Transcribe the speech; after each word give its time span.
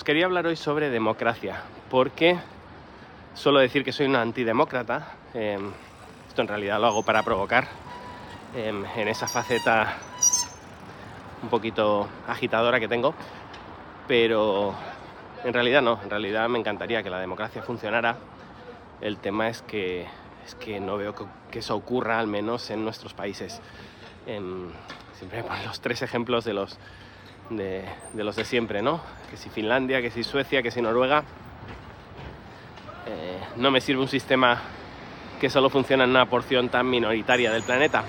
Os 0.00 0.04
quería 0.04 0.24
hablar 0.24 0.46
hoy 0.46 0.56
sobre 0.56 0.88
democracia, 0.88 1.60
porque 1.90 2.38
suelo 3.34 3.58
decir 3.58 3.84
que 3.84 3.92
soy 3.92 4.06
una 4.06 4.22
antidemócrata. 4.22 5.12
Em, 5.34 5.72
esto 6.26 6.40
en 6.40 6.48
realidad 6.48 6.80
lo 6.80 6.86
hago 6.86 7.02
para 7.02 7.22
provocar 7.22 7.68
em, 8.56 8.82
en 8.96 9.08
esa 9.08 9.28
faceta 9.28 9.98
un 11.42 11.50
poquito 11.50 12.08
agitadora 12.26 12.80
que 12.80 12.88
tengo, 12.88 13.12
pero 14.08 14.74
en 15.44 15.52
realidad 15.52 15.82
no, 15.82 16.00
en 16.02 16.08
realidad 16.08 16.48
me 16.48 16.58
encantaría 16.58 17.02
que 17.02 17.10
la 17.10 17.20
democracia 17.20 17.60
funcionara. 17.60 18.16
El 19.02 19.18
tema 19.18 19.50
es 19.50 19.60
que, 19.60 20.06
es 20.46 20.54
que 20.54 20.80
no 20.80 20.96
veo 20.96 21.14
que, 21.50 21.58
eso 21.58 21.76
ocurra, 21.76 22.18
al 22.18 22.26
menos 22.26 22.70
en 22.70 22.84
nuestros 22.84 23.12
países. 23.12 23.60
Em, 24.26 24.70
siempre 25.12 25.42
pongo 25.42 25.62
los 25.66 25.82
tres 25.82 26.00
ejemplos 26.00 26.46
de 26.46 26.54
los 26.54 26.78
de, 27.50 27.84
los 28.14 28.36
de 28.36 28.44
siempre, 28.44 28.80
¿no? 28.80 29.00
Que 29.30 29.36
si 29.36 29.50
Finlandia, 29.50 30.00
que 30.00 30.10
si 30.10 30.24
Suecia, 30.24 30.62
que 30.62 30.70
si 30.70 30.80
Noruega. 30.80 31.24
Eh, 33.06 33.38
no 33.56 33.70
me 33.70 33.80
sirve 33.80 34.00
un 34.00 34.08
sistema 34.08 34.62
que 35.40 35.50
solo 35.50 35.68
funciona 35.70 36.04
en 36.04 36.10
una 36.10 36.26
porción 36.26 36.68
tan 36.68 36.88
minoritaria 36.88 37.50
del 37.52 37.62
planeta. 37.62 38.04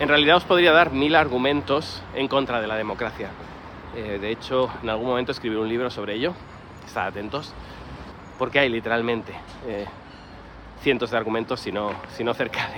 En 0.00 0.08
realidad 0.08 0.36
os 0.36 0.44
podría 0.44 0.72
dar 0.72 0.92
mil 0.92 1.14
argumentos 1.14 2.02
en 2.14 2.28
contra 2.28 2.60
de 2.60 2.66
la 2.66 2.76
democracia. 2.76 3.30
Eh, 3.96 4.18
de 4.20 4.30
hecho, 4.30 4.70
en 4.82 4.90
algún 4.90 5.06
momento 5.06 5.32
escribí 5.32 5.56
un 5.56 5.68
libro 5.68 5.90
sobre 5.90 6.14
ello. 6.14 6.34
Estad 6.86 7.06
atentos. 7.06 7.52
Porque 8.38 8.60
hay 8.60 8.68
literalmente 8.68 9.32
eh, 9.66 9.86
cientos 10.80 11.10
de 11.10 11.16
argumentos, 11.16 11.60
si 11.60 11.72
no, 11.72 11.92
cerca 12.34 12.68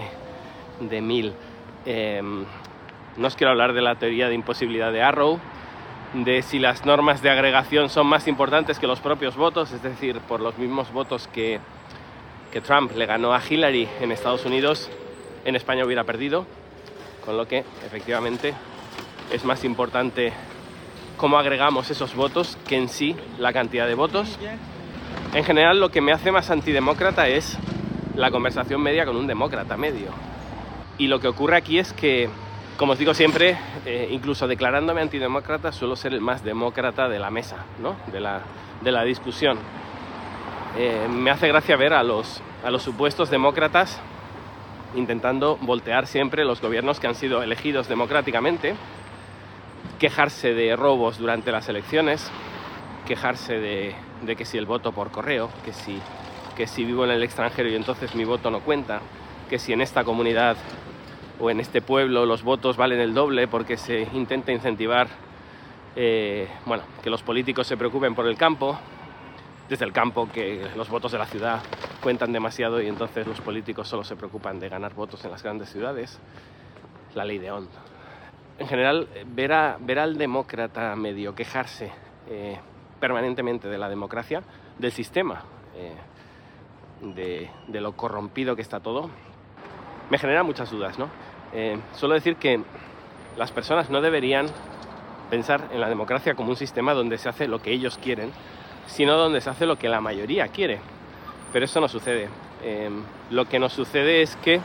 de, 0.80 0.86
de 0.86 1.00
mil. 1.02 1.34
no 3.16 3.26
os 3.26 3.36
quiero 3.36 3.50
hablar 3.50 3.74
de 3.74 3.82
la 3.82 3.96
teoría 3.96 4.28
de 4.28 4.34
imposibilidad 4.34 4.90
de 4.90 5.02
Arrow, 5.02 5.38
de 6.14 6.42
si 6.42 6.58
las 6.58 6.84
normas 6.84 7.22
de 7.22 7.30
agregación 7.30 7.88
son 7.88 8.06
más 8.06 8.26
importantes 8.26 8.78
que 8.78 8.86
los 8.86 9.00
propios 9.00 9.36
votos, 9.36 9.72
es 9.72 9.82
decir, 9.82 10.18
por 10.20 10.40
los 10.40 10.58
mismos 10.58 10.92
votos 10.92 11.28
que, 11.28 11.60
que 12.52 12.60
Trump 12.60 12.92
le 12.96 13.06
ganó 13.06 13.32
a 13.32 13.40
Hillary 13.48 13.88
en 14.00 14.10
Estados 14.10 14.44
Unidos, 14.44 14.90
en 15.44 15.56
España 15.56 15.84
hubiera 15.84 16.04
perdido, 16.04 16.46
con 17.24 17.36
lo 17.36 17.46
que 17.46 17.64
efectivamente 17.86 18.54
es 19.32 19.44
más 19.44 19.64
importante 19.64 20.32
cómo 21.16 21.38
agregamos 21.38 21.90
esos 21.90 22.14
votos 22.14 22.58
que 22.66 22.76
en 22.76 22.88
sí 22.88 23.14
la 23.38 23.52
cantidad 23.52 23.86
de 23.86 23.94
votos. 23.94 24.38
En 25.32 25.44
general 25.44 25.78
lo 25.78 25.90
que 25.90 26.00
me 26.00 26.12
hace 26.12 26.32
más 26.32 26.50
antidemócrata 26.50 27.28
es 27.28 27.56
la 28.16 28.30
conversación 28.30 28.82
media 28.82 29.06
con 29.06 29.16
un 29.16 29.26
demócrata 29.26 29.76
medio. 29.76 30.08
Y 30.98 31.06
lo 31.06 31.20
que 31.20 31.28
ocurre 31.28 31.56
aquí 31.56 31.78
es 31.78 31.92
que 31.92 32.28
como 32.80 32.94
os 32.94 32.98
digo 32.98 33.12
siempre, 33.12 33.58
eh, 33.84 34.08
incluso 34.10 34.48
declarándome 34.48 35.02
antidemócrata, 35.02 35.70
suelo 35.70 35.96
ser 35.96 36.14
el 36.14 36.22
más 36.22 36.42
demócrata 36.42 37.10
de 37.10 37.18
la 37.18 37.30
mesa, 37.30 37.66
¿no? 37.78 37.94
de, 38.10 38.20
la, 38.90 39.04
discusión. 39.04 39.58
Eh, 40.78 41.06
me 41.10 41.30
hace 41.30 41.46
gracia 41.48 41.76
ver 41.76 41.92
a 41.92 42.02
los, 42.02 42.40
a 42.64 42.70
los 42.70 42.82
supuestos 42.82 43.28
demócratas 43.28 44.00
intentando 44.94 45.58
voltear 45.60 46.06
siempre 46.06 46.42
los 46.46 46.62
gobiernos 46.62 47.00
que 47.00 47.06
han 47.06 47.14
sido 47.14 47.42
elegidos 47.42 47.86
democráticamente, 47.86 48.74
quejarse 49.98 50.54
de 50.54 50.74
robos 50.74 51.18
durante 51.18 51.52
las 51.52 51.68
elecciones, 51.68 52.30
quejarse 53.06 53.58
de, 53.58 53.94
de 54.22 54.36
que 54.36 54.46
si 54.46 54.56
el 54.56 54.64
voto 54.64 54.92
por 54.92 55.10
correo, 55.10 55.50
que 55.66 55.74
si, 55.74 56.00
que 56.56 56.66
si 56.66 56.86
vivo 56.86 57.04
en 57.04 57.10
el 57.10 57.22
extranjero 57.24 57.68
y 57.68 57.76
entonces 57.76 58.14
mi 58.14 58.24
voto 58.24 58.50
no 58.50 58.60
cuenta, 58.60 59.02
que 59.50 59.58
si 59.58 59.74
en 59.74 59.82
esta 59.82 60.02
comunidad 60.02 60.56
o 61.40 61.50
en 61.50 61.60
este 61.60 61.80
pueblo 61.80 62.26
los 62.26 62.42
votos 62.42 62.76
valen 62.76 63.00
el 63.00 63.14
doble 63.14 63.48
porque 63.48 63.76
se 63.76 64.02
intenta 64.12 64.52
incentivar 64.52 65.08
eh, 65.96 66.48
bueno, 66.66 66.84
que 67.02 67.10
los 67.10 67.22
políticos 67.22 67.66
se 67.66 67.76
preocupen 67.76 68.14
por 68.14 68.26
el 68.26 68.36
campo, 68.36 68.78
desde 69.68 69.84
el 69.84 69.92
campo 69.92 70.28
que 70.32 70.68
los 70.76 70.88
votos 70.88 71.12
de 71.12 71.18
la 71.18 71.26
ciudad 71.26 71.60
cuentan 72.02 72.32
demasiado 72.32 72.80
y 72.80 72.86
entonces 72.86 73.26
los 73.26 73.40
políticos 73.40 73.88
solo 73.88 74.04
se 74.04 74.16
preocupan 74.16 74.60
de 74.60 74.68
ganar 74.68 74.94
votos 74.94 75.24
en 75.24 75.30
las 75.30 75.42
grandes 75.42 75.70
ciudades. 75.70 76.18
La 77.14 77.24
ley 77.24 77.38
de 77.38 77.50
Onda. 77.50 77.80
En 78.58 78.68
general, 78.68 79.08
ver, 79.26 79.52
a, 79.52 79.78
ver 79.80 79.98
al 79.98 80.16
demócrata 80.16 80.94
medio 80.94 81.34
quejarse 81.34 81.90
eh, 82.28 82.56
permanentemente 83.00 83.68
de 83.68 83.78
la 83.78 83.88
democracia, 83.88 84.42
del 84.78 84.92
sistema, 84.92 85.42
eh, 85.74 85.94
de, 87.14 87.50
de 87.66 87.80
lo 87.80 87.96
corrompido 87.96 88.54
que 88.54 88.62
está 88.62 88.78
todo, 88.80 89.10
me 90.10 90.18
genera 90.18 90.42
muchas 90.42 90.70
dudas, 90.70 90.98
¿no? 90.98 91.08
Eh, 91.52 91.78
suelo 91.94 92.14
decir 92.14 92.36
que 92.36 92.60
las 93.36 93.50
personas 93.52 93.90
no 93.90 94.00
deberían 94.00 94.46
pensar 95.30 95.68
en 95.72 95.80
la 95.80 95.88
democracia 95.88 96.34
como 96.34 96.50
un 96.50 96.56
sistema 96.56 96.92
donde 96.92 97.18
se 97.18 97.28
hace 97.28 97.48
lo 97.48 97.60
que 97.62 97.72
ellos 97.72 97.98
quieren, 97.98 98.32
sino 98.86 99.16
donde 99.16 99.40
se 99.40 99.50
hace 99.50 99.66
lo 99.66 99.76
que 99.76 99.88
la 99.88 100.00
mayoría 100.00 100.48
quiere. 100.48 100.80
Pero 101.52 101.64
eso 101.64 101.80
no 101.80 101.88
sucede. 101.88 102.28
Em, 102.62 103.02
lo 103.30 103.46
que 103.46 103.58
nos 103.58 103.72
sucede 103.72 104.22
es 104.22 104.36
que 104.36 104.60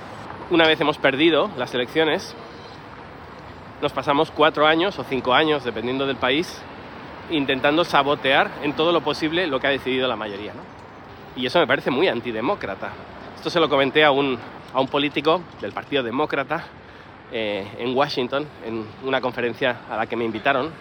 una 0.50 0.68
vez 0.68 0.80
hemos 0.82 0.98
perdido 0.98 1.50
las 1.58 1.74
elecciones, 1.74 2.36
nos 3.82 3.94
pasamos 3.94 4.32
cuatro 4.32 4.68
años 4.68 4.98
o 5.00 5.04
cinco 5.04 5.34
años, 5.34 5.64
dependiendo 5.64 6.06
del 6.06 6.18
país, 6.18 6.62
intentando 7.30 7.84
sabotear 7.84 8.50
en 8.64 8.74
todo 8.74 8.92
lo 8.92 9.02
posible 9.02 9.48
lo 9.48 9.60
que 9.60 9.68
ha 9.68 9.72
decidido 9.72 10.08
la 10.08 10.16
mayoría. 10.16 10.54
Y 11.36 11.46
eso 11.46 11.60
me 11.60 11.68
parece 11.68 11.92
muy 11.92 12.08
antidemócrata. 12.08 12.92
Esto 13.36 13.50
se 13.50 13.60
lo 13.60 13.70
comenté 13.70 14.04
a 14.04 14.12
un, 14.12 14.38
a 14.74 14.82
un 14.82 14.88
político 14.88 15.42
del 15.62 15.72
Partido 15.72 16.04
Demócrata 16.04 16.66
eh, 17.32 17.68
en 17.78 17.96
Washington, 17.96 18.48
en 18.66 18.86
una 19.04 19.22
conferencia 19.22 19.82
a 19.90 19.98
la 19.98 20.08
que 20.08 20.16
me 20.16 20.26
invitaron, 20.26 20.72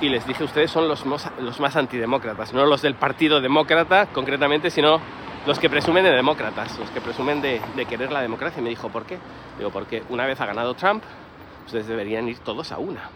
y 0.00 0.08
les 0.08 0.26
dije, 0.26 0.44
ustedes 0.44 0.70
son 0.70 0.86
los, 0.86 1.04
los 1.04 1.60
más 1.60 1.76
antidemócratas, 1.76 2.52
no 2.52 2.64
los 2.66 2.82
del 2.82 2.94
Partido 2.94 3.40
Demócrata 3.40 4.06
concretamente, 4.06 4.70
sino 4.70 5.00
los 5.46 5.58
que 5.58 5.70
presumen 5.70 6.04
de 6.04 6.10
demócratas, 6.10 6.78
los 6.78 6.90
que 6.90 7.00
presumen 7.00 7.40
de, 7.40 7.60
querer 7.88 8.12
la 8.12 8.20
democracia. 8.20 8.60
Y 8.60 8.62
me 8.62 8.70
dijo, 8.70 8.90
¿por 8.90 9.06
qué? 9.06 9.18
Digo, 9.56 9.70
porque 9.70 10.02
una 10.08 10.26
vez 10.26 10.40
ha 10.40 10.46
ganado 10.46 10.74
Trump, 10.74 11.02
ustedes 11.66 11.86
deberían 11.86 12.28
ir 12.28 12.38
todos 12.38 12.70
a 12.70 12.78
una, 12.78 13.10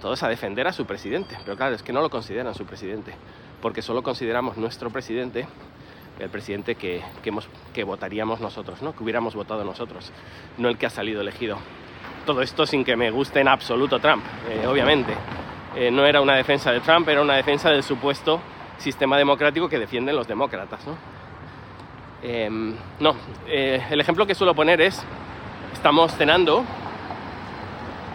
todos 0.00 0.22
a 0.22 0.28
defender 0.28 0.68
a 0.68 0.72
su 0.72 0.84
presidente. 0.84 1.36
Pero 1.44 1.56
claro, 1.56 1.74
es 1.74 1.82
que 1.82 1.92
no 1.92 2.00
lo 2.00 2.10
consideran 2.10 2.54
su 2.54 2.64
presidente, 2.64 3.14
porque 3.60 3.82
solo 3.82 4.02
consideramos 4.02 4.56
nuestro 4.56 4.90
presidente 4.90 5.46
el 6.20 6.28
presidente 6.28 6.74
que, 6.74 7.02
que, 7.72 7.84
votaríamos 7.84 8.40
nosotros, 8.40 8.82
¿no? 8.82 8.94
que 8.94 9.02
hubiéramos 9.02 9.34
votado 9.34 9.64
nosotros, 9.64 10.12
no 10.58 10.68
el 10.68 10.76
que 10.76 10.86
ha 10.86 10.90
salido 10.90 11.20
elegido. 11.20 11.58
Todo 12.26 12.42
esto 12.42 12.66
sin 12.66 12.84
que 12.84 12.96
me 12.96 13.10
guste 13.10 13.40
en 13.40 13.48
absoluto 13.48 13.98
Trump, 13.98 14.22
eh, 14.48 14.66
obviamente. 14.66 15.14
Eh, 15.74 15.90
no 15.90 16.04
era 16.04 16.20
una 16.20 16.34
defensa 16.34 16.72
de 16.72 16.80
Trump, 16.80 17.08
era 17.08 17.22
una 17.22 17.34
defensa 17.34 17.70
del 17.70 17.82
supuesto 17.82 18.40
sistema 18.78 19.16
democrático 19.16 19.68
que 19.68 19.78
defienden 19.78 20.16
los 20.16 20.28
demócratas. 20.28 20.86
No, 20.86 20.96
em, 22.22 22.74
no 22.98 23.14
eh, 23.46 23.82
el 23.90 24.00
ejemplo 24.00 24.26
que 24.26 24.34
suelo 24.34 24.54
poner 24.54 24.80
es, 24.80 25.02
estamos 25.72 26.14
cenando 26.16 26.64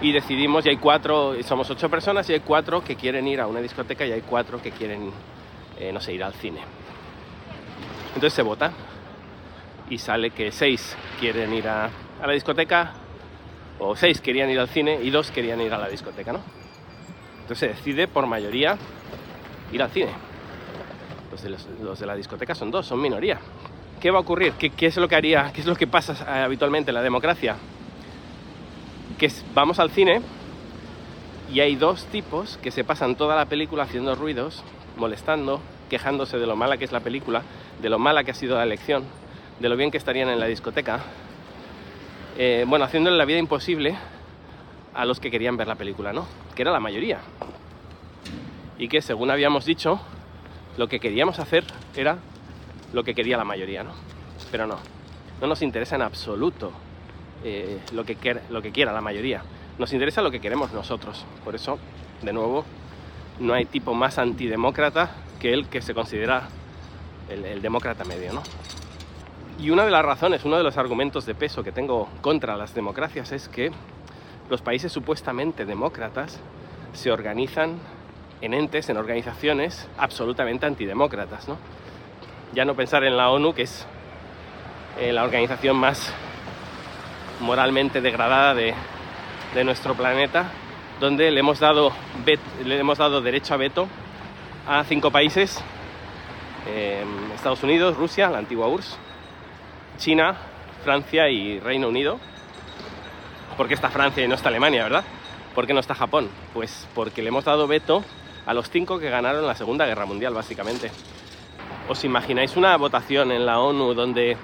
y 0.02 0.12
decidimos, 0.12 0.66
y 0.66 0.70
hay 0.70 0.78
cuatro, 0.78 1.42
somos 1.44 1.70
ocho 1.72 1.90
personas 1.90 2.30
y 2.30 2.34
hay 2.34 2.42
cuatro 2.42 2.84
que 2.84 2.96
quieren 2.96 3.28
ir 3.28 3.42
a 3.42 3.48
una 3.48 3.62
discoteca 3.62 4.06
y 4.06 4.12
hay 4.12 4.22
cuatro 4.22 4.62
que 4.62 4.72
quieren, 4.72 5.12
no 5.94 6.00
sé, 6.02 6.14
ir 6.14 6.24
al 6.24 6.34
cine 6.34 6.60
entonces 8.16 8.34
se 8.34 8.42
vota 8.42 8.72
y 9.90 9.98
sale 9.98 10.32
que 10.32 10.52
seis 10.52 10.96
quieren 11.20 11.54
ir 11.54 11.68
a, 11.68 11.90
la 12.26 12.32
discoteca 12.32 12.94
o 13.78 13.96
seis 13.96 14.22
querían 14.22 14.50
ir 14.50 14.60
al 14.60 14.70
cine 14.70 15.00
y 15.04 15.10
dos 15.10 15.32
querían 15.32 15.60
ir 15.62 15.74
a 15.74 15.78
la 15.78 15.90
discoteca, 15.90 16.32
¿no? 16.32 16.40
Entonces 17.42 17.60
se 17.60 17.68
decide 17.68 18.08
por 18.08 18.26
mayoría 18.26 18.78
ir 19.72 19.84
al 19.84 19.92
cine. 19.92 20.12
Los 21.84 22.00
de, 22.00 22.06
la 22.06 22.16
discoteca 22.16 22.56
son 22.56 22.72
dos, 22.72 22.88
son 22.88 23.02
minoría. 23.02 23.40
¿Qué 24.00 24.10
va 24.10 24.20
a 24.20 24.22
ocurrir? 24.22 24.54
¿Qué, 24.54 24.72
es 24.86 24.96
lo 24.96 25.10
que 25.10 25.16
haría? 25.16 25.52
¿Qué 25.54 25.60
es 25.60 25.68
lo 25.68 25.76
que 25.76 25.86
pasa 25.86 26.44
habitualmente 26.46 26.92
en 26.92 26.96
la 26.96 27.02
democracia? 27.02 27.58
Que 29.18 29.30
vamos 29.54 29.80
al 29.80 29.92
cine 29.92 30.22
y 31.54 31.60
hay 31.60 31.76
dos 31.76 32.06
tipos 32.06 32.58
que 32.58 32.72
se 32.72 32.86
pasan 32.86 33.16
toda 33.16 33.36
la 33.36 33.46
película 33.46 33.84
haciendo 33.84 34.16
ruidos, 34.16 34.64
molestando, 34.96 35.60
quejándose 35.90 36.38
de 36.38 36.48
lo 36.48 36.56
mala 36.56 36.78
que 36.78 36.86
es 36.86 36.92
la 36.94 37.02
película, 37.02 37.44
de 37.86 37.90
lo 37.92 38.00
mala 38.00 38.24
que 38.24 38.32
ha 38.32 38.34
sido 38.34 38.58
la 38.58 38.64
elección, 38.64 39.04
de 39.60 39.70
lo 39.70 39.78
bien 39.78 39.92
que 39.92 40.00
estarían 40.00 40.28
en 40.30 40.40
la 40.40 40.48
discoteca, 40.48 41.02
eh, 42.36 42.66
bueno, 42.68 42.84
haciéndole 42.84 43.16
la 43.16 43.26
vida 43.26 43.38
imposible 43.38 43.96
a 44.96 45.06
los 45.06 45.20
que 45.20 45.30
querían 45.30 45.56
ver 45.56 45.68
la 45.68 45.76
película, 45.76 46.12
¿no? 46.12 46.26
Que 46.56 46.64
era 46.64 46.72
la 46.72 46.80
mayoría. 46.80 47.20
Y 48.80 48.88
que, 48.88 49.04
según 49.04 49.30
habíamos 49.30 49.66
dicho, 49.66 50.02
lo 50.78 50.88
que 50.88 51.00
queríamos 51.00 51.38
hacer 51.38 51.64
era 51.96 52.18
lo 52.92 53.04
que 53.04 53.14
quería 53.14 53.38
la 53.38 53.44
mayoría, 53.44 53.84
¿no? 53.84 53.92
Pero 54.50 54.66
no, 54.66 54.80
no 55.40 55.46
nos 55.46 55.62
interesa 55.62 55.96
en 55.96 56.02
absoluto 56.02 56.72
eh, 57.44 57.78
lo, 57.94 58.04
que 58.04 58.18
lo 58.50 58.64
que 58.64 58.72
quiera 58.72 58.94
la 58.94 59.02
mayoría. 59.02 59.44
Nos 59.78 59.94
interesa 59.94 60.24
lo 60.24 60.32
que 60.32 60.42
queremos 60.42 60.74
nosotros. 60.74 61.24
Por 61.44 61.54
eso, 61.54 61.78
de 62.24 62.34
nuevo, 62.34 62.66
no 63.40 63.54
hay 63.54 63.66
tipo 63.66 63.94
más 63.94 64.18
antidemócrata 64.18 65.12
que 65.40 65.54
el 65.54 65.68
que 65.68 65.84
se 65.84 65.94
considera 65.94 66.50
el, 67.30 67.62
demócrata 67.62 68.04
medio, 68.04 68.34
¿no? 68.34 68.44
Y 69.60 69.70
una 69.70 69.86
de 69.86 69.92
las 69.92 70.04
razones, 70.04 70.44
uno 70.44 70.58
de 70.58 70.64
los 70.64 70.78
argumentos 70.78 71.26
de 71.26 71.34
peso 71.34 71.64
que 71.64 71.72
tengo 71.72 72.10
contra 72.22 72.58
las 72.58 72.74
democracias 72.76 73.32
es 73.32 73.48
que 73.48 73.72
los 74.50 74.62
países 74.62 74.92
supuestamente 74.92 75.66
demócratas 75.66 76.40
se 76.94 77.12
organizan 77.12 77.80
en 78.42 78.54
entes, 78.54 78.90
en 78.90 78.98
organizaciones 78.98 79.88
absolutamente 79.98 80.66
antidemócratas. 80.66 81.48
¿no? 81.48 81.58
Ya 82.54 82.66
no 82.66 82.76
pensar 82.76 83.04
en 83.06 83.16
la 83.16 83.30
ONU, 83.30 83.54
que 83.54 83.64
es 83.64 83.88
eh, 85.00 85.14
la 85.14 85.24
organización 85.24 85.78
más 85.78 86.14
moralmente 87.40 88.02
degradada 88.02 88.54
de, 88.54 88.74
de 89.54 89.64
nuestro 89.64 89.96
planeta, 89.96 90.52
donde 91.00 91.32
le 91.32 91.40
hemos, 91.40 91.60
dado 91.60 91.92
le 92.64 92.80
hemos 92.80 92.98
dado 92.98 93.22
derecho 93.22 93.54
a 93.54 93.58
veto 93.58 93.88
a 94.68 94.84
cinco 94.84 95.12
países, 95.12 95.64
em, 96.68 97.32
Estados 97.34 97.64
Unidos, 97.64 97.98
Rusia, 97.98 98.30
la 98.30 98.40
antigua 98.40 98.68
URSS, 98.68 98.98
China, 99.98 100.36
Francia 100.84 101.30
y 101.30 101.60
Reino 101.60 101.88
Unido. 101.88 102.20
¿Por 103.58 103.68
qué 103.68 103.74
está 103.74 103.90
Francia 103.90 104.24
y 104.24 104.28
no 104.28 104.36
está 104.36 104.50
Alemania, 104.50 104.84
verdad? 104.84 105.04
¿Por 105.54 105.66
qué 105.66 105.74
no 105.74 105.80
está 105.80 105.96
Japón? 105.96 106.30
Pues 106.54 106.88
porque 106.94 107.22
le 107.22 107.30
hemos 107.30 107.46
dado 107.46 107.68
veto 107.68 108.04
a 108.46 108.54
los 108.54 108.70
cinco 108.70 109.00
que 109.00 109.10
ganaron 109.10 109.48
la 109.48 109.56
Segunda 109.56 109.86
Guerra 109.86 110.06
Mundial, 110.06 110.34
básicamente. 110.34 110.92
¿Os 111.88 112.04
imagináis 112.04 112.58
una 112.58 112.76
votación 112.78 113.32
en 113.32 113.46
la 113.46 113.60
ONU 113.60 113.94
donde, 113.94 114.38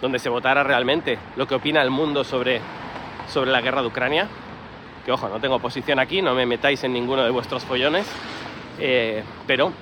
donde 0.00 0.18
se 0.18 0.28
votara 0.28 0.64
realmente 0.64 1.18
lo 1.36 1.46
que 1.46 1.54
opina 1.54 1.82
el 1.82 1.90
mundo 1.90 2.24
sobre, 2.24 2.60
sobre 3.28 3.50
la 3.50 3.60
guerra 3.60 3.82
de 3.82 3.88
Ucrania? 3.88 4.28
Que 5.04 5.12
ojo, 5.12 5.28
no 5.28 5.40
tengo 5.40 5.58
posición 5.60 5.98
aquí, 6.00 6.20
no 6.20 6.34
me 6.34 6.46
metáis 6.46 6.82
en 6.84 6.92
ninguno 6.92 7.22
de 7.22 7.30
vuestros 7.30 7.64
follones, 7.64 8.06
eh, 8.78 9.22
pero 9.46 9.72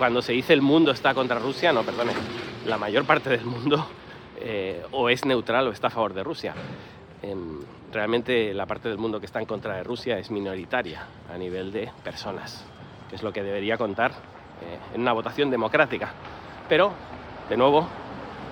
cuando 0.00 0.22
se 0.22 0.32
dice 0.32 0.54
el 0.54 0.62
mundo 0.62 0.92
está 0.92 1.12
contra 1.12 1.38
Rusia, 1.38 1.74
no, 1.74 1.82
perdone, 1.82 2.12
la 2.64 2.78
mayor 2.78 3.04
parte 3.04 3.28
del 3.28 3.44
mundo 3.44 3.86
eh, 4.40 4.82
o 4.92 5.10
es 5.10 5.26
neutral 5.26 5.68
o 5.68 5.72
está 5.72 5.88
a 5.88 5.90
favor 5.90 6.14
de 6.14 6.24
Rusia. 6.24 6.54
Em, 7.20 7.60
realmente 7.92 8.54
la 8.54 8.64
parte 8.64 8.88
del 8.88 8.96
mundo 8.96 9.20
que 9.20 9.26
está 9.26 9.40
en 9.40 9.44
contra 9.44 9.76
de 9.76 9.82
Rusia 9.82 10.16
es 10.18 10.30
minoritaria 10.30 11.02
a 11.30 11.36
nivel 11.36 11.70
de 11.70 11.90
personas, 12.02 12.64
que 13.10 13.16
es 13.16 13.22
lo 13.22 13.30
que 13.30 13.42
debería 13.42 13.76
contar 13.76 14.12
eh, 14.12 14.78
en 14.94 15.02
una 15.02 15.12
votación 15.12 15.50
democrática. 15.50 16.14
Pero, 16.66 16.92
de 17.50 17.58
nuevo, 17.58 17.86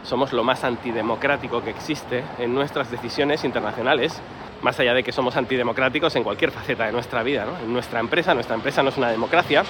somos 0.03 0.35
lo 0.35 0.45
más 0.45 0.65
antidemocrático 0.65 1.65
que 1.65 1.71
existe 1.71 2.25
en 2.39 2.55
nuestras 2.55 2.91
decisiones 2.91 3.43
internacionales, 3.45 4.21
más 4.61 4.79
allá 4.81 4.93
de 4.93 5.03
que 5.03 5.12
somos 5.12 5.35
antidemocráticos 5.35 6.15
en 6.17 6.25
cualquier 6.25 6.50
faceta 6.50 6.85
de 6.85 6.93
nuestra 6.93 7.23
vida. 7.23 7.47
En 7.62 7.73
nuestra 7.73 8.00
empresa, 8.00 8.35
nuestra 8.35 8.55
empresa 8.55 8.83
no 8.83 8.91
es 8.91 8.99
una 8.99 9.09
democracia, 9.09 9.65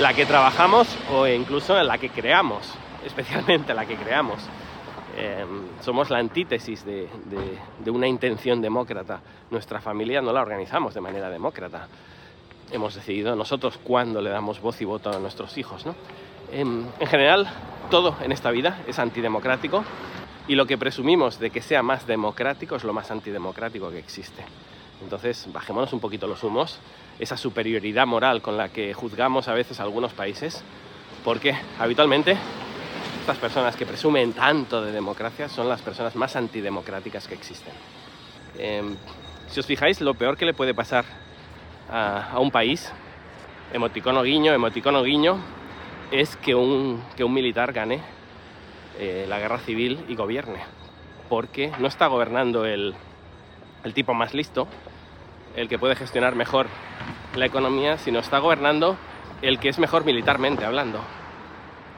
la 0.00 0.12
que 0.12 0.26
trabajamos 0.26 0.88
o 1.12 1.26
incluso 1.26 1.78
en 1.78 1.86
la 1.86 1.98
que 1.98 2.10
creamos, 2.10 2.68
especialmente 3.06 3.74
la 3.74 3.86
que 3.86 3.96
creamos. 3.96 4.40
Em, 5.16 5.68
somos 5.80 6.10
la 6.10 6.18
antítesis 6.18 6.84
de, 6.84 7.08
una 7.86 8.08
intención 8.08 8.60
demócrata. 8.60 9.20
Nuestra 9.50 9.80
familia 9.80 10.20
no 10.20 10.32
la 10.32 10.42
organizamos 10.42 10.94
de 10.94 11.00
manera 11.00 11.30
demócrata. 11.30 11.86
Hemos 12.72 12.96
decidido 12.96 13.36
nosotros 13.36 13.78
cuándo 13.78 14.20
le 14.20 14.30
damos 14.30 14.60
voz 14.60 14.80
y 14.80 14.84
voto 14.84 15.10
a 15.10 15.18
nuestros 15.20 15.56
hijos. 15.56 15.84
Em, 16.50 16.86
en, 16.98 17.06
general, 17.06 17.48
todo 17.90 18.16
en 18.22 18.32
esta 18.32 18.50
vida 18.50 18.80
es 18.88 18.98
antidemocrático 18.98 19.84
y 20.48 20.56
lo 20.56 20.66
que 20.66 20.76
presumimos 20.76 21.38
de 21.38 21.50
que 21.50 21.62
sea 21.62 21.82
más 21.82 22.06
democrático 22.06 22.74
es 22.74 22.82
lo 22.82 22.92
más 22.92 23.12
antidemocrático 23.12 23.90
que 23.90 23.98
existe. 23.98 24.44
Entonces, 25.00 25.46
bajémonos 25.52 25.92
un 25.92 26.00
poquito 26.00 26.26
los 26.26 26.42
humos, 26.42 26.80
esa 27.18 27.36
superioridad 27.36 28.06
moral 28.06 28.42
con 28.42 28.56
la 28.56 28.68
que 28.68 28.94
juzgamos 28.94 29.48
a 29.48 29.54
veces 29.54 29.80
a 29.80 29.84
algunos 29.84 30.12
países, 30.12 30.62
porque 31.24 31.56
habitualmente 31.78 32.36
estas 33.20 33.38
personas 33.38 33.76
que 33.76 33.86
presumen 33.86 34.32
tanto 34.32 34.82
de 34.82 34.92
democracia 34.92 35.48
son 35.48 35.68
las 35.68 35.80
personas 35.80 36.14
más 36.16 36.36
antidemocráticas 36.36 37.26
que 37.26 37.34
existen. 37.34 37.72
Em, 38.58 38.96
si 39.48 39.60
os 39.60 39.66
fijáis, 39.66 40.00
lo 40.00 40.14
peor 40.14 40.36
que 40.36 40.44
le 40.44 40.52
puede 40.54 40.74
pasar 40.74 41.04
a, 41.90 42.38
un 42.38 42.50
país, 42.50 42.92
emoticono 43.72 44.22
guiño, 44.22 44.52
emoticono 44.52 45.02
guiño, 45.02 45.38
es 46.10 46.36
que 46.36 46.54
un, 46.54 47.02
que 47.16 47.24
un 47.24 47.32
militar 47.32 47.72
gane 47.72 48.00
eh, 48.98 49.26
la 49.28 49.38
guerra 49.38 49.58
civil 49.58 50.04
y 50.08 50.16
gobierne. 50.16 50.58
Porque 51.28 51.72
no 51.78 51.88
está 51.88 52.08
gobernando 52.08 52.66
el, 52.66 52.94
el 53.84 53.94
tipo 53.94 54.12
más 54.12 54.34
listo, 54.34 54.68
el 55.56 55.68
que 55.68 55.78
puede 55.78 55.96
gestionar 55.96 56.34
mejor 56.34 56.66
la 57.36 57.46
economía, 57.46 57.98
sino 57.98 58.18
está 58.18 58.38
gobernando 58.38 58.96
el 59.42 59.58
que 59.58 59.68
es 59.68 59.78
mejor 59.78 60.04
militarmente 60.04 60.64
hablando. 60.64 61.00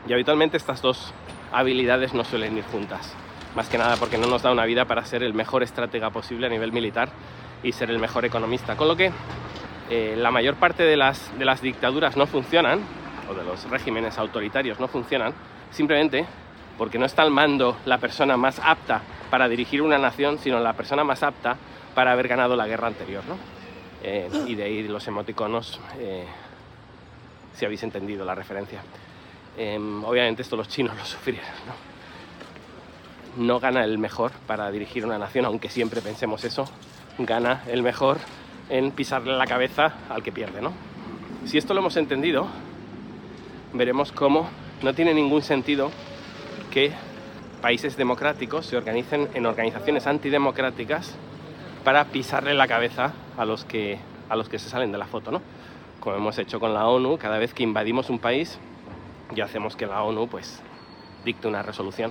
Y 0.09 0.13
habitualmente 0.13 0.57
estas 0.57 0.83
dos 0.83 1.13
habilidades 1.53 2.15
no 2.15 2.25
suelen 2.25 2.57
ir 2.57 2.65
juntas. 2.65 3.15
Más 3.55 3.69
que 3.69 3.79
nada 3.79 3.97
porque 3.97 4.19
no 4.19 4.27
nos 4.27 4.43
da 4.43 4.53
una 4.53 4.65
vida 4.65 4.85
para 4.85 5.05
ser 5.05 5.23
el 5.23 5.35
mejor 5.35 5.63
estratega 5.63 6.11
posible 6.11 6.47
a 6.47 6.51
nivel 6.51 6.73
militar 6.73 7.09
y 7.63 7.73
ser 7.73 7.91
el 7.91 7.99
mejor 7.99 8.25
economista. 8.25 8.77
Con 8.77 8.89
lo 8.89 8.97
que 8.97 9.11
eh, 9.91 10.15
la 10.17 10.31
mayor 10.31 10.57
parte 10.57 10.83
de 10.83 10.97
las, 10.97 11.37
de 11.39 11.45
las 11.45 11.63
dictaduras 11.63 12.17
no 12.17 12.27
funcionan, 12.27 12.81
o 13.31 13.35
de 13.35 13.45
los 13.45 13.69
regímenes 13.71 14.19
autoritarios 14.19 14.79
no 14.79 14.89
funcionan, 14.89 15.33
simplemente 15.71 16.27
porque 16.79 16.99
no 16.99 17.07
está 17.07 17.23
al 17.23 17.31
mando 17.31 17.77
la 17.87 17.99
persona 17.99 18.37
más 18.37 18.61
apta 18.63 19.03
para 19.31 19.49
dirigir 19.49 19.83
una 19.83 19.99
nación, 19.99 20.39
sino 20.39 20.61
la 20.61 20.75
persona 20.75 21.05
más 21.05 21.23
apta 21.23 21.57
para 21.97 22.13
haber 22.13 22.29
ganado 22.29 22.55
la 22.57 22.67
guerra 22.67 22.89
anterior. 22.89 23.25
¿no? 23.27 23.39
Eh, 24.03 24.29
y 24.47 24.55
de 24.55 24.65
ahí 24.65 24.87
los 24.87 25.09
emoticonos, 25.09 25.81
eh, 25.99 26.27
si 27.55 27.65
habéis 27.65 27.83
entendido 27.83 28.23
la 28.27 28.35
referencia. 28.35 28.83
Em, 29.57 30.05
obviamente 30.05 30.43
esto 30.43 30.57
los 30.57 30.69
chinos 30.69 30.95
lo 30.95 31.05
sufrieron. 31.07 31.49
¿no? 31.67 33.47
no 33.47 33.61
gana 33.61 33.83
el 33.83 33.97
mejor 33.97 34.33
para 34.47 34.71
dirigir 34.71 35.07
una 35.07 35.19
nación, 35.19 35.47
aunque 35.47 35.71
siempre 35.71 36.03
pensemos 36.03 36.45
eso, 36.45 36.69
gana 37.19 37.63
el 37.67 37.83
mejor 37.83 38.19
en 38.69 38.91
pisarle 38.91 39.35
la 39.35 39.47
cabeza 39.47 39.95
al 40.11 40.23
que 40.23 40.33
pierde. 40.33 40.61
¿no? 40.61 40.73
Si 41.47 41.57
esto 41.57 41.73
lo 41.73 41.81
hemos 41.81 41.97
entendido, 41.97 42.47
veremos 43.73 44.13
cómo 44.13 44.51
no 44.83 44.93
tiene 44.93 45.15
ningún 45.15 45.41
sentido 45.41 45.91
que 46.71 46.93
países 47.63 47.97
democráticos 47.97 48.67
se 48.67 48.77
organicen 48.77 49.31
en 49.33 49.47
organizaciones 49.47 50.07
antidemocráticas 50.07 51.17
para 51.87 52.07
pisarle 52.07 52.53
la 52.53 52.67
cabeza 52.67 53.13
a 53.39 53.45
los 53.45 53.65
que, 53.65 54.01
a 54.29 54.35
los 54.35 54.49
que 54.49 54.59
se 54.59 54.69
salen 54.69 54.91
de 54.91 54.99
la 54.99 55.07
foto, 55.07 55.31
¿no? 55.31 55.41
Como 56.01 56.17
hemos 56.17 56.37
hecho 56.37 56.59
con 56.59 56.75
la 56.75 56.89
ONU, 56.89 57.17
cada 57.17 57.39
vez 57.39 57.55
que 57.55 57.63
invadimos 57.63 58.11
un 58.11 58.19
país, 58.19 58.59
y 59.33 59.41
hacemos 59.41 59.77
que 59.77 59.87
la 59.87 60.03
ONU 60.03 60.27
pues 60.27 60.61
dicte 61.25 61.47
una 61.47 61.63
resolución. 61.63 62.11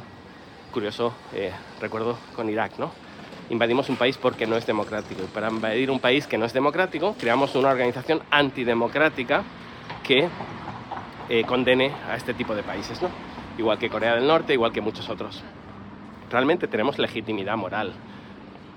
Curioso, 0.71 1.13
eh, 1.33 1.51
recuerdo 1.81 2.17
con 2.37 2.49
Irak, 2.49 2.79
¿no? 2.79 2.89
Invadimos 3.49 3.89
un 3.89 3.97
país 3.97 4.17
porque 4.17 4.47
no 4.47 4.55
es 4.55 4.65
democrático. 4.65 5.23
Y 5.23 5.27
para 5.27 5.49
invadir 5.49 5.91
un 5.91 5.99
país 5.99 6.25
que 6.25 6.37
no 6.37 6.45
es 6.45 6.53
democrático, 6.53 7.13
creamos 7.19 7.53
una 7.55 7.67
organización 7.67 8.21
antidemocrática 8.31 9.43
que 10.05 10.29
eh, 11.27 11.43
condene 11.43 11.91
a 12.09 12.15
este 12.15 12.33
tipo 12.33 12.55
de 12.55 12.63
países, 12.63 13.01
¿no? 13.01 13.09
Igual 13.57 13.77
que 13.77 13.89
Corea 13.89 14.15
del 14.15 14.25
Norte, 14.25 14.53
igual 14.53 14.71
que 14.71 14.79
muchos 14.79 15.09
otros. 15.09 15.43
Realmente 16.31 16.69
tenemos 16.69 16.97
legitimidad 16.97 17.57
moral 17.57 17.91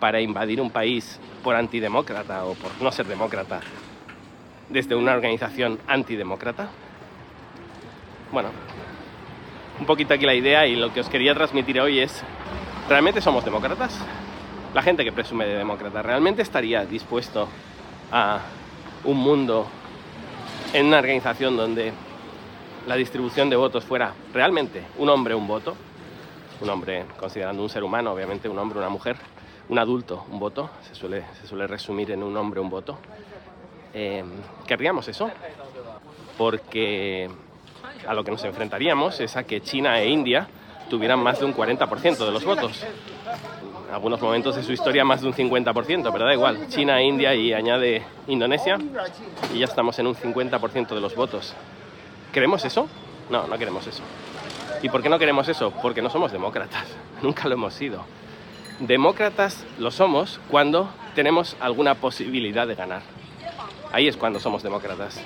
para 0.00 0.20
invadir 0.20 0.60
un 0.60 0.70
país 0.70 1.18
por 1.42 1.54
antidemócrata 1.54 2.44
o 2.44 2.54
por 2.54 2.70
no 2.80 2.92
ser 2.92 3.06
demócrata 3.06 3.60
desde 4.68 4.94
una 4.94 5.14
organización 5.14 5.78
antidemócrata 5.86 6.68
bueno, 8.30 8.50
un 9.80 9.86
poquito 9.86 10.12
aquí 10.12 10.26
la 10.26 10.34
idea 10.34 10.66
y 10.66 10.76
lo 10.76 10.92
que 10.92 11.00
os 11.00 11.08
quería 11.08 11.34
transmitir 11.34 11.80
hoy 11.80 12.00
es, 12.00 12.22
¿realmente 12.88 13.22
somos 13.22 13.42
demócratas? 13.42 13.98
La 14.74 14.82
gente 14.82 15.02
que 15.02 15.12
presume 15.12 15.46
de 15.46 15.56
demócrata, 15.56 16.02
¿realmente 16.02 16.42
estaría 16.42 16.84
dispuesto 16.84 17.48
a 18.12 18.40
un 19.04 19.16
mundo 19.16 19.66
en 20.74 20.86
una 20.86 20.98
organización 20.98 21.56
donde 21.56 21.92
la 22.86 22.96
distribución 22.96 23.48
de 23.48 23.56
votos 23.56 23.84
fuera 23.84 24.12
realmente 24.34 24.82
un 24.98 25.08
hombre, 25.08 25.34
un 25.34 25.46
voto? 25.46 25.74
Un 26.60 26.68
hombre, 26.68 27.06
considerando 27.18 27.62
un 27.62 27.70
ser 27.70 27.82
humano, 27.82 28.12
obviamente 28.12 28.46
un 28.48 28.58
hombre, 28.58 28.78
una 28.78 28.90
mujer, 28.90 29.16
un 29.68 29.78
adulto, 29.78 30.24
un 30.30 30.38
voto, 30.38 30.70
se 30.82 30.94
suele, 30.94 31.66
resumir 31.66 32.10
en 32.10 32.22
un 32.22 32.36
hombre, 32.36 32.60
un 32.60 32.70
voto. 32.70 32.98
Eh, 33.92 34.24
¿Querríamos 34.66 35.08
eso? 35.08 35.30
Porque 36.36 37.28
a 38.06 38.14
lo 38.14 38.24
que 38.24 38.30
nos 38.30 38.44
enfrentaríamos 38.44 39.20
es 39.20 39.36
a 39.36 39.44
que 39.44 39.60
China 39.60 40.00
e 40.00 40.08
India 40.08 40.48
tuvieran 40.88 41.20
más 41.20 41.38
de 41.40 41.44
un 41.44 41.54
40% 41.54 42.24
de 42.24 42.30
los 42.30 42.44
votos. 42.44 42.84
En 43.88 43.94
algunos 43.94 44.20
momentos 44.20 44.56
de 44.56 44.62
su 44.62 44.72
historia 44.72 45.04
más 45.04 45.22
de 45.22 45.28
un 45.28 45.34
50%, 45.34 46.10
pero 46.12 46.24
da 46.24 46.32
igual. 46.32 46.68
China, 46.68 47.00
e 47.00 47.04
India 47.04 47.34
y 47.34 47.52
añade 47.52 48.02
Indonesia 48.26 48.78
y 49.54 49.58
ya 49.58 49.64
estamos 49.64 49.98
en 49.98 50.06
un 50.06 50.14
50% 50.14 50.88
de 50.88 51.00
los 51.00 51.14
votos. 51.14 51.54
¿Queremos 52.32 52.64
eso? 52.64 52.86
No, 53.30 53.46
no 53.46 53.58
queremos 53.58 53.86
eso. 53.86 54.02
¿Y 54.82 54.88
por 54.88 55.02
qué 55.02 55.08
no 55.08 55.18
queremos 55.18 55.48
eso? 55.48 55.72
Porque 55.82 56.02
no 56.02 56.10
somos 56.10 56.32
demócratas. 56.32 56.84
Nunca 57.22 57.48
lo 57.48 57.54
hemos 57.54 57.74
sido. 57.74 58.04
Demócratas 58.80 59.64
lo 59.80 59.90
somos 59.90 60.38
cuando 60.48 60.88
tenemos 61.16 61.56
alguna 61.58 61.96
posibilidad 61.96 62.64
de 62.64 62.76
ganar. 62.76 63.02
Ahí 63.92 64.06
es 64.06 64.16
cuando 64.16 64.38
somos 64.38 64.62
demócratas. 64.62 65.20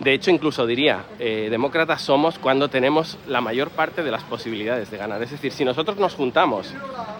De 0.00 0.12
hecho, 0.12 0.32
incluso 0.32 0.66
diría, 0.66 1.04
eh, 1.20 1.46
demócratas 1.50 2.02
somos 2.02 2.40
cuando 2.40 2.68
tenemos 2.68 3.16
la 3.28 3.40
mayor 3.40 3.70
parte 3.70 4.02
de 4.02 4.10
las 4.10 4.24
posibilidades 4.24 4.90
de 4.90 4.96
ganar. 4.96 5.22
Es 5.22 5.30
decir, 5.30 5.52
si 5.52 5.64
nosotros 5.64 5.98
nos 5.98 6.16
juntamos 6.16 6.74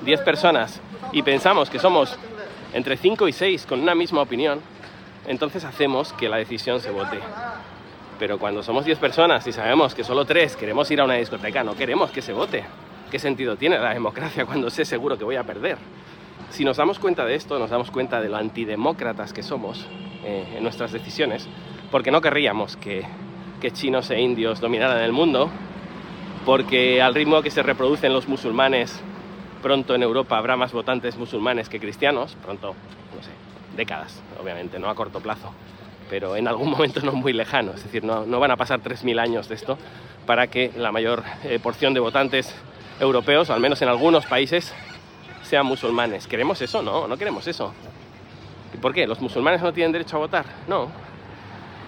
10 0.04 0.22
personas 0.22 0.80
y 1.12 1.22
pensamos 1.22 1.70
que 1.70 1.78
somos 1.78 2.18
entre 2.72 2.96
5 2.96 3.28
y 3.28 3.32
6 3.32 3.66
con 3.66 3.80
una 3.80 3.94
misma 3.94 4.22
opinión, 4.22 4.60
entonces 5.28 5.64
hacemos 5.64 6.12
que 6.14 6.28
la 6.28 6.38
decisión 6.38 6.80
se 6.80 6.90
vote. 6.90 7.20
Pero 8.18 8.40
cuando 8.40 8.64
somos 8.64 8.84
10 8.84 8.98
personas 8.98 9.46
y 9.46 9.52
sabemos 9.52 9.94
que 9.94 10.02
solo 10.02 10.24
3 10.24 10.56
queremos 10.56 10.90
ir 10.90 11.00
a 11.00 11.04
una 11.04 11.14
discoteca, 11.14 11.62
no 11.62 11.76
queremos 11.76 12.10
que 12.10 12.22
se 12.22 12.32
vote. 12.32 12.64
¿Qué 13.10 13.18
sentido 13.18 13.56
tiene 13.56 13.76
la 13.78 13.92
democracia 13.92 14.46
cuando 14.46 14.70
sé 14.70 14.84
seguro 14.84 15.18
que 15.18 15.24
voy 15.24 15.34
a 15.34 15.42
perder? 15.42 15.78
Si 16.50 16.64
nos 16.64 16.76
damos 16.76 17.00
cuenta 17.00 17.24
de 17.24 17.34
esto, 17.34 17.58
nos 17.58 17.70
damos 17.70 17.90
cuenta 17.90 18.20
de 18.20 18.28
lo 18.28 18.36
antidemócratas 18.36 19.32
que 19.32 19.42
somos 19.42 19.84
eh, 20.24 20.54
en 20.56 20.62
nuestras 20.62 20.92
decisiones, 20.92 21.48
porque 21.90 22.12
no 22.12 22.20
querríamos 22.20 22.76
que, 22.76 23.04
que 23.60 23.72
chinos 23.72 24.10
e 24.10 24.20
indios 24.20 24.60
dominaran 24.60 25.02
el 25.02 25.10
mundo, 25.10 25.50
porque 26.46 27.02
al 27.02 27.14
ritmo 27.14 27.42
que 27.42 27.50
se 27.50 27.64
reproducen 27.64 28.12
los 28.12 28.28
musulmanes, 28.28 29.00
pronto 29.60 29.96
en 29.96 30.04
Europa 30.04 30.38
habrá 30.38 30.56
más 30.56 30.72
votantes 30.72 31.16
musulmanes 31.16 31.68
que 31.68 31.80
cristianos, 31.80 32.36
pronto, 32.42 32.74
no 33.16 33.22
sé, 33.22 33.30
décadas, 33.76 34.22
obviamente, 34.40 34.78
no 34.78 34.88
a 34.88 34.94
corto 34.94 35.18
plazo, 35.18 35.52
pero 36.08 36.36
en 36.36 36.46
algún 36.46 36.70
momento 36.76 37.00
no 37.00 37.12
muy 37.12 37.32
lejano, 37.32 37.72
es 37.72 37.82
decir, 37.82 38.04
no, 38.04 38.24
no 38.24 38.38
van 38.38 38.52
a 38.52 38.56
pasar 38.56 38.80
3.000 38.80 39.20
años 39.20 39.48
de 39.48 39.56
esto 39.56 39.78
para 40.26 40.46
que 40.46 40.70
la 40.76 40.92
mayor 40.92 41.24
eh, 41.42 41.58
porción 41.60 41.92
de 41.92 41.98
votantes 41.98 42.54
europeos, 43.00 43.50
al 43.50 43.60
menos 43.60 43.80
en 43.82 43.88
algunos 43.88 44.26
países, 44.26 44.72
sean 45.42 45.66
musulmanes. 45.66 46.26
¿Queremos 46.26 46.60
eso? 46.62 46.82
No, 46.82 47.08
no 47.08 47.16
queremos 47.16 47.46
eso. 47.48 47.72
¿Y 48.72 48.76
por 48.76 48.94
qué? 48.94 49.06
¿Los 49.06 49.20
musulmanes 49.20 49.62
no 49.62 49.72
tienen 49.72 49.90
derecho 49.90 50.16
a 50.16 50.20
votar? 50.20 50.44
No. 50.68 50.88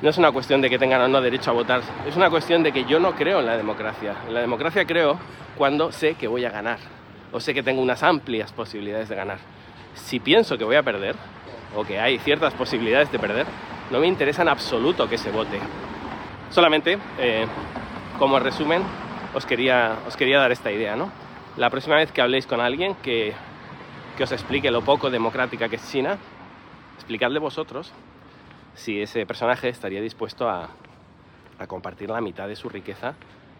No 0.00 0.10
es 0.10 0.18
una 0.18 0.32
cuestión 0.32 0.60
de 0.60 0.68
que 0.68 0.78
tengan 0.78 1.00
o 1.02 1.08
no 1.08 1.20
derecho 1.20 1.50
a 1.50 1.54
votar, 1.54 1.80
es 2.08 2.16
una 2.16 2.28
cuestión 2.28 2.64
de 2.64 2.72
que 2.72 2.84
yo 2.84 2.98
no 2.98 3.14
creo 3.14 3.38
en 3.38 3.46
la 3.46 3.56
democracia. 3.56 4.16
En 4.26 4.34
la 4.34 4.40
democracia 4.40 4.84
creo 4.84 5.16
cuando 5.56 5.92
sé 5.92 6.14
que 6.14 6.26
voy 6.26 6.44
a 6.44 6.50
ganar, 6.50 6.78
o 7.30 7.38
sé 7.38 7.54
que 7.54 7.62
tengo 7.62 7.80
unas 7.80 8.02
amplias 8.02 8.50
posibilidades 8.52 9.08
de 9.08 9.14
ganar. 9.14 9.38
Si 9.94 10.18
pienso 10.18 10.58
que 10.58 10.64
voy 10.64 10.74
a 10.74 10.82
perder, 10.82 11.14
o 11.76 11.84
que 11.84 12.00
hay 12.00 12.18
ciertas 12.18 12.52
posibilidades 12.54 13.12
de 13.12 13.18
perder, 13.20 13.46
no 13.92 14.00
me 14.00 14.08
interesa 14.08 14.42
en 14.42 14.48
absoluto 14.48 15.08
que 15.08 15.18
se 15.18 15.30
vote. 15.30 15.60
Solamente, 16.50 16.98
eh, 17.20 17.46
como 18.18 18.40
resumen, 18.40 18.82
os 19.34 19.46
quería, 19.46 19.98
os 20.06 20.16
quería 20.16 20.38
dar 20.38 20.52
esta 20.52 20.70
idea, 20.70 20.96
¿no? 20.96 21.10
La 21.56 21.70
próxima 21.70 21.96
vez 21.96 22.12
que 22.12 22.22
habléis 22.22 22.46
con 22.46 22.60
alguien 22.60 22.94
que, 22.96 23.32
que 24.16 24.24
os 24.24 24.32
explique 24.32 24.70
lo 24.70 24.82
poco 24.82 25.10
democrática 25.10 25.68
que 25.68 25.76
es 25.76 25.90
China, 25.90 26.18
explicadle 26.96 27.38
vosotros 27.38 27.92
si 28.74 29.00
ese 29.02 29.26
personaje 29.26 29.68
estaría 29.68 30.00
dispuesto 30.00 30.48
a, 30.48 30.70
a 31.58 31.66
compartir 31.66 32.10
la 32.10 32.20
mitad 32.20 32.48
de 32.48 32.56
su 32.56 32.68
riqueza 32.68 33.14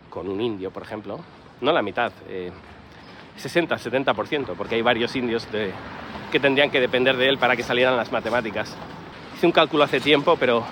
con 0.08 0.28
un 0.28 0.40
indio, 0.40 0.70
por 0.70 0.82
ejemplo. 0.82 1.20
No 1.60 1.72
la 1.72 1.82
mitad, 1.82 2.12
eh, 2.28 2.50
60, 3.36 3.76
70%, 3.76 4.54
porque 4.56 4.74
hay 4.74 4.82
varios 4.82 5.14
indios 5.16 5.50
de, 5.52 5.72
que 6.30 6.40
tendrían 6.40 6.70
que 6.70 6.80
depender 6.80 7.16
de 7.16 7.28
él 7.28 7.38
para 7.38 7.56
que 7.56 7.62
salieran 7.62 7.96
las 7.96 8.12
matemáticas. 8.12 8.76
Hice 9.34 9.46
un 9.46 9.52
cálculo 9.52 9.84
hace 9.84 10.00
tiempo, 10.00 10.36
pero 10.38 10.64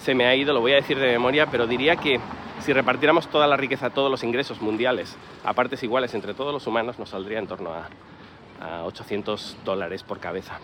se 0.00 0.14
me 0.14 0.26
ha 0.26 0.34
ido, 0.34 0.52
lo 0.52 0.60
voy 0.60 0.72
a 0.72 0.76
decir 0.76 0.98
de 0.98 1.06
memoria, 1.06 1.46
pero 1.46 1.66
diría 1.66 1.96
que 1.96 2.20
si 2.66 2.72
repartiéramos 2.72 3.28
toda 3.28 3.46
la 3.46 3.56
riqueza, 3.56 3.90
todos 3.90 4.10
los 4.10 4.24
ingresos 4.24 4.60
mundiales 4.60 5.16
a 5.44 5.52
partes 5.52 5.84
iguales 5.84 6.12
entre 6.14 6.34
todos 6.34 6.52
los 6.52 6.66
humanos, 6.66 6.98
nos 6.98 7.10
saldría 7.10 7.38
en 7.38 7.46
torno 7.46 7.70
a, 7.72 7.88
a 8.60 8.84
800 8.84 9.58
dólares 9.64 10.02
por 10.02 10.18
cabeza. 10.18 10.58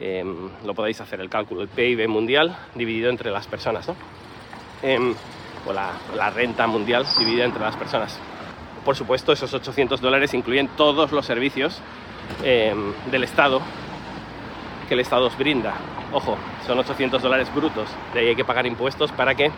Eh, 0.00 0.24
lo 0.64 0.74
podéis 0.74 1.00
hacer 1.00 1.20
el 1.20 1.30
cálculo, 1.30 1.62
el 1.62 1.68
PIB 1.68 2.08
mundial 2.08 2.56
dividido 2.74 3.08
entre 3.08 3.30
las 3.30 3.46
personas. 3.46 3.88
Eh, 4.82 5.14
o 5.64 5.72
la, 5.72 6.30
renta 6.30 6.66
mundial 6.66 7.06
dividida 7.16 7.44
entre 7.44 7.62
las 7.62 7.76
personas. 7.76 8.18
Por 8.84 8.96
supuesto, 8.96 9.30
esos 9.30 9.54
800 9.54 10.00
dólares 10.00 10.34
incluyen 10.34 10.66
todos 10.76 11.12
los 11.12 11.24
servicios 11.24 11.80
eh, 12.42 12.74
del 13.12 13.22
Estado 13.22 13.60
que 14.88 14.94
el 14.94 15.00
Estado 15.00 15.26
os 15.26 15.38
brinda. 15.38 15.74
Ojo, 16.12 16.36
son 16.66 16.80
800 16.80 17.22
dólares 17.22 17.54
brutos, 17.54 17.88
de 18.12 18.20
ahí 18.20 18.26
hay 18.28 18.36
que 18.36 18.44
pagar 18.44 18.66
impuestos 18.66 19.12
para 19.12 19.36
que 19.36 19.52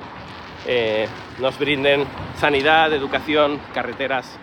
eh, 0.66 1.08
nos 1.38 1.58
brinden 1.58 2.04
sanidad, 2.36 2.92
educación, 2.92 3.60
carreteras, 3.72 4.38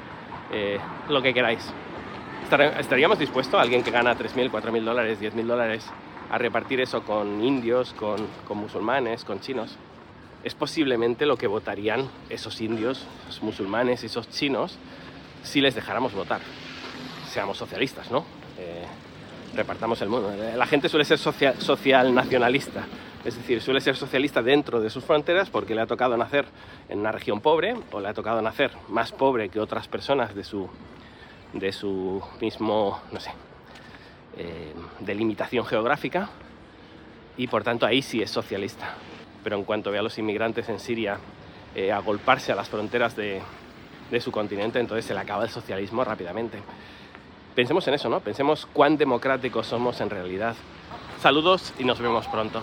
eh, 0.51 0.79
lo 1.09 1.21
que 1.21 1.33
queráis. 1.33 1.71
¿Estaríamos 2.79 3.19
dispuestos, 3.19 3.59
alguien 3.59 3.83
que 3.83 3.91
gana 3.91 4.15
3.000, 4.17 4.50
4.000 4.50 4.83
dólares, 4.83 5.19
10.000 5.19 5.45
dólares, 5.45 5.86
a 6.29 6.38
repartir 6.38 6.79
eso 6.79 7.03
con 7.03 7.43
indios, 7.43 7.93
con, 7.93 8.25
con, 8.47 8.57
musulmanes, 8.57 9.25
con 9.25 9.41
chinos? 9.41 9.77
Es 10.43 10.55
posiblemente 10.55 11.25
lo 11.25 11.36
que 11.36 11.47
votarían 11.47 12.09
esos 12.29 12.62
indios, 12.62 13.05
esos 13.27 13.43
musulmanes, 13.43 14.03
esos 14.03 14.29
chinos, 14.29 14.77
si 15.43 15.59
les 15.59 15.75
dejáramos 15.75 16.13
votar. 16.13 16.39
Seamos 17.29 17.57
socialistas, 17.57 18.09
¿no? 18.12 18.19
Eh, 18.57 18.86
repartamos 19.55 20.01
el 20.01 20.09
mundo. 20.09 20.33
La 20.55 20.65
gente 20.65 20.88
suele 20.88 21.03
ser 21.03 21.17
social, 21.17 21.59
social 21.59 22.13
nacionalista, 22.13 22.86
es 23.25 23.36
decir, 23.36 23.62
suele 23.62 23.81
ser 23.81 23.95
socialista 23.95 24.41
dentro 24.41 24.79
de 24.79 24.89
sus 24.89 25.03
fronteras 25.03 25.50
porque 25.50 25.75
le 25.75 25.81
ha 25.81 25.88
tocado 25.88 26.15
nacer 26.17 26.45
en 26.89 27.00
una 27.00 27.12
región 27.12 27.41
pobre 27.41 27.75
o 27.91 28.00
le 28.00 28.07
ha 28.07 28.13
tocado 28.13 28.41
nacer 28.41 28.71
más 28.88 29.12
pobre 29.12 29.50
que 29.50 29.59
otras 29.59 29.88
personas 29.88 30.33
de 30.36 30.43
su, 30.43 30.69
de 31.53 31.71
su 31.71 32.24
mismo, 32.39 33.01
no 33.12 33.19
sé, 33.19 33.31
eh, 34.38 34.74
delimitación 35.00 35.65
geográfica 35.65 36.29
y 37.38 37.47
por 37.47 37.63
tanto 37.63 37.86
ahí 37.86 38.01
sí 38.01 38.21
es 38.21 38.31
socialista. 38.31 38.93
Pero 39.43 39.57
en 39.57 39.63
cuanto 39.63 39.91
ve 39.91 40.00
a 40.00 40.01
los 40.01 40.17
inmigrantes 40.17 40.69
en 40.69 40.79
Siria 40.79 41.17
eh, 41.75 41.91
agolparse 41.91 42.51
a 42.51 42.55
las 42.55 42.69
fronteras 42.69 43.15
de, 43.15 43.41
de 44.12 44.21
su 44.21 44.31
continente, 44.31 44.79
entonces 44.79 45.05
se 45.05 45.13
le 45.13 45.19
acaba 45.19 45.43
el 45.43 45.50
socialismo 45.50 46.03
rápidamente. 46.03 46.59
Pensemos 47.55 47.88
en 47.88 47.95
eso, 47.95 48.07
¿no? 48.09 48.19
Pensemos 48.19 48.67
cuán 48.67 48.97
democráticos 48.97 49.67
somos 49.67 50.00
en 50.01 50.09
realidad. 50.09 50.55
Saludos 51.19 51.74
y 51.79 51.83
nos 51.83 52.00
vemos 52.00 52.27
pronto. 52.27 52.62